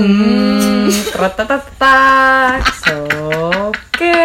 Hmm. 0.00 0.88
Sokes. 2.80 4.16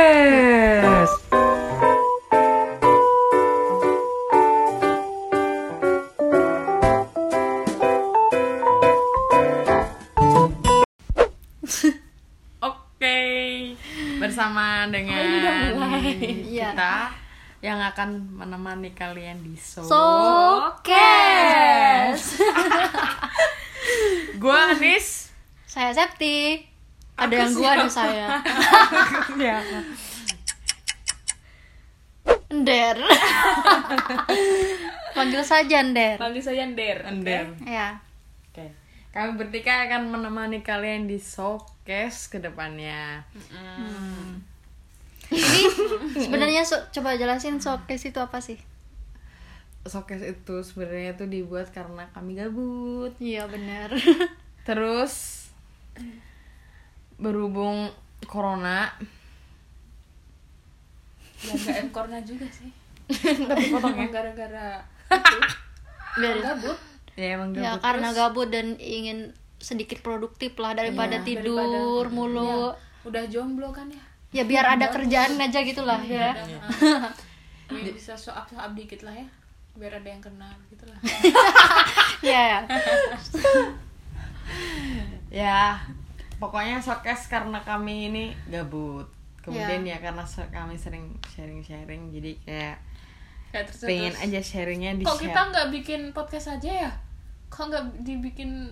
Oke, 12.63 13.19
bersama 14.23 14.87
dengan 14.87 15.27
Iya. 16.47 16.71
kita 16.71 17.11
yang 17.59 17.83
akan 17.83 18.31
menemani 18.31 18.95
kalian 18.95 19.43
di 19.43 19.59
so. 19.59 19.83
Sokes. 19.83 20.87
Gua 24.39 24.71
Anis. 24.71 25.24
Saya 25.75 25.91
Septi. 25.91 26.55
Ada 27.19 27.35
yang 27.35 27.51
gua 27.51 27.75
ada 27.75 27.87
saya. 27.91 28.39
ya. 29.43 29.59
Ender. 32.47 32.95
Panggil 35.11 35.43
saja 35.43 35.83
Ender. 35.83 36.15
Panggil 36.15 36.39
saya 36.39 36.63
Der. 36.71 37.03
Ender. 37.03 37.51
Ya. 37.67 37.99
Oke. 38.47 38.71
Kami 39.11 39.35
bertiga 39.35 39.83
akan 39.91 40.15
menemani 40.15 40.63
kalian 40.63 41.11
di 41.11 41.19
showcase 41.19 42.31
ke 42.31 42.39
depannya. 42.39 43.27
Ini 45.27 46.23
sebenarnya 46.23 46.63
so- 46.63 46.87
coba 46.95 47.19
jelasin 47.19 47.59
showcase 47.59 48.15
itu 48.15 48.19
apa 48.23 48.39
sih? 48.39 48.55
Showcase 49.83 50.23
itu 50.23 50.55
sebenarnya 50.63 51.19
tuh 51.19 51.27
dibuat 51.27 51.75
karena 51.75 52.07
kami 52.15 52.39
gabut. 52.39 53.11
Iya 53.19 53.43
benar. 53.51 53.91
Terus 54.63 55.34
berhubung 57.15 57.89
corona, 58.23 58.91
Ya 61.37 61.53
enggak 61.53 61.77
M 61.77 61.89
corner 61.91 62.21
juga 62.23 62.47
sih. 62.49 62.71
tapi 63.45 63.69
potong 63.69 63.93
ya. 63.93 64.01
Emang 64.01 64.09
gara-gara 64.09 64.81
Biar 66.17 66.37
gabut. 66.41 66.77
Ya 67.13 67.27
emang 67.37 67.53
ya 67.53 67.77
gabut. 67.77 67.83
karena 67.83 68.09
gabut 68.11 68.47
dan 68.49 68.67
ingin 68.77 69.29
sedikit 69.55 70.01
produktif 70.01 70.57
lah 70.57 70.73
daripada 70.73 71.21
Iya, 71.21 71.25
tidur 71.27 71.53
Daripada- 72.09 72.11
mulu. 72.11 72.49
Iya, 72.49 73.05
udah 73.05 73.23
jomblo 73.29 73.69
kan 73.69 73.87
ya. 73.87 74.03
Ya 74.33 74.43
biar 74.43 74.65
ada 74.65 74.89
kerjaan 74.89 75.37
aja 75.37 75.59
gitu 75.61 75.79
lah 75.81 76.01
ya. 76.01 76.33
Biar 77.71 77.93
bisa 77.93 78.13
so 78.13 78.29
up 78.29 78.45
so 78.45 78.57
up 78.57 78.73
dikit 78.73 79.01
lah 79.01 79.13
ya. 79.13 79.27
Biar 79.75 79.95
ada 79.95 80.07
yang 80.07 80.19
kenal 80.19 80.51
gitu 80.67 80.83
lah. 80.85 80.97
Ya. 82.19 82.65
Ya, 85.35 85.75
pokoknya 86.39 86.79
showcase 86.79 87.27
karena 87.27 87.59
kami 87.59 88.07
ini 88.07 88.25
gabut. 88.47 89.11
Kemudian 89.43 89.83
ya, 89.83 89.99
karena 89.99 90.23
so- 90.23 90.47
kami 90.47 90.79
sering 90.79 91.11
sharing-sharing, 91.27 92.15
jadi 92.15 92.31
kayak 92.47 92.77
Kayak 93.51 93.65
terus 93.71 93.87
pengen 93.87 94.15
aja 94.19 94.39
sharingnya 94.43 94.91
di 94.99 95.03
Kok 95.07 95.15
kita 95.15 95.41
nggak 95.51 95.67
bikin 95.71 96.01
podcast 96.11 96.59
aja 96.59 96.71
ya? 96.87 96.91
Kok 97.47 97.71
nggak 97.71 97.83
dibikin 98.03 98.71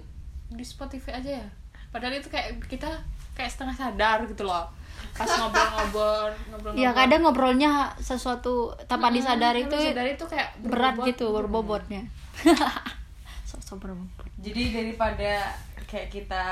di 0.51 0.63
Spotify 0.63 1.19
aja 1.19 1.39
ya? 1.39 1.47
Padahal 1.87 2.19
itu 2.19 2.27
kayak 2.27 2.59
kita 2.67 2.89
kayak 3.31 3.47
setengah 3.47 3.75
sadar 3.75 4.27
gitu 4.27 4.43
loh. 4.43 4.67
Pas 5.15 5.29
ngobrol-ngobrol, 5.39 6.35
ngobrol-ngobrol. 6.51 6.83
Ya 6.83 6.91
kadang 6.91 7.23
ngobrolnya 7.23 7.95
sesuatu 7.99 8.75
tanpa 8.91 9.07
disadari 9.11 9.67
itu 9.67 9.77
sadari 9.77 10.19
itu 10.19 10.25
kayak 10.27 10.51
berat 10.59 10.99
gitu 11.07 11.31
berbobotnya. 11.31 12.03
Sok-sok 13.47 13.77
berbobot. 13.83 14.25
jadi 14.43 14.75
daripada 14.75 15.55
kayak 15.93 16.09
kita 16.09 16.45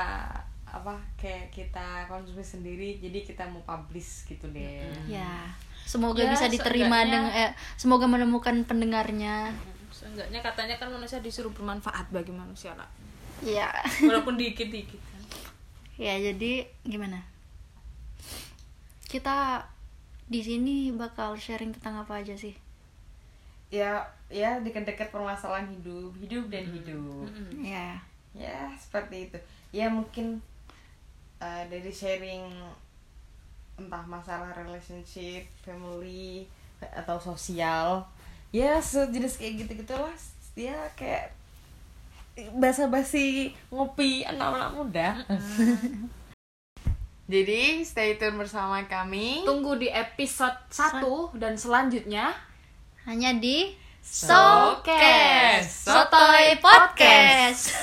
apa 0.64 0.94
kayak 1.18 1.50
kita 1.50 2.06
konsumsi 2.06 2.54
sendiri 2.54 2.96
jadi 2.96 3.18
kita 3.20 3.42
mau 3.44 3.58
publish 3.60 4.24
gitu 4.24 4.46
deh 4.48 4.86
Ya, 5.04 5.50
semoga 5.82 6.22
Ya, 6.22 6.30
bisa 6.30 6.46
diterima 6.46 7.02
seenggaknya- 7.02 7.26
dengan 7.26 7.50
eh, 7.50 7.52
semoga 7.74 8.06
menemukan 8.06 8.62
pendengarnya. 8.62 9.50
Seenggaknya 9.90 10.38
katanya 10.40 10.78
kan 10.78 10.88
manusia 10.88 11.18
disuruh 11.18 11.50
bermanfaat 11.50 12.06
bagi 12.08 12.30
manusia 12.30 12.72
lah. 12.72 12.86
Ya. 13.42 13.66
Walaupun 14.00 14.38
dikit-dikit 14.38 15.02
kan. 15.02 15.20
Ya, 16.00 16.14
jadi 16.16 16.64
gimana? 16.82 17.20
Kita 19.04 19.60
di 20.24 20.40
sini 20.40 20.88
bakal 20.90 21.36
sharing 21.36 21.74
tentang 21.74 22.00
apa 22.00 22.22
aja 22.22 22.32
sih? 22.32 22.54
ya 23.68 24.04
ya 24.28 24.60
deket-deket 24.60 25.08
permasalahan 25.08 25.64
hidup 25.66 26.12
hidup 26.20 26.44
dan 26.48 26.60
hidup 26.68 27.24
Ya. 27.56 27.96
ya 27.96 28.01
seperti 28.92 29.32
itu. 29.32 29.38
Ya 29.72 29.88
mungkin 29.88 30.44
uh, 31.40 31.64
dari 31.72 31.88
sharing 31.88 32.44
entah 33.80 34.04
masalah 34.04 34.52
relationship 34.52 35.48
family 35.64 36.44
atau 36.92 37.16
sosial 37.16 38.04
ya 38.52 38.76
sejenis 38.76 39.40
kayak 39.40 39.64
gitu 39.64 39.80
gitulah 39.80 40.12
ya 40.52 40.76
kayak 40.92 41.32
basa-basi 42.52 43.56
ngopi 43.72 44.28
anak-anak 44.28 44.70
muda. 44.76 45.08
Jadi 47.32 47.80
stay 47.80 48.20
tune 48.20 48.36
bersama 48.36 48.84
kami. 48.84 49.40
Tunggu 49.48 49.80
di 49.80 49.88
episode 49.88 50.68
1 50.68 51.32
dan 51.40 51.56
selanjutnya. 51.56 52.36
Hanya 53.08 53.32
di 53.40 53.72
Sokes. 54.02 55.86
Sotoy 55.88 56.60
Podcast. 56.60 57.81